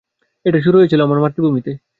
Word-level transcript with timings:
এটা 0.45 0.59
শুরু 0.61 0.75
হয়েছিল 0.77 0.99
আমার 1.01 1.19
মাতৃভূমি 1.19 1.61
তে। 1.61 1.71